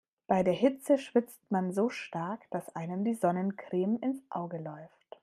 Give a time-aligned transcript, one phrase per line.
[0.25, 5.19] Bei der Hitze schwitzt man so stark, dass einem die Sonnencreme ins Auge läuft.